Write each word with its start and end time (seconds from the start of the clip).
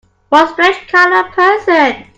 What 0.29 0.49
a 0.49 0.53
strange 0.53 0.87
kind 0.87 1.13
of 1.27 1.31
person! 1.31 2.05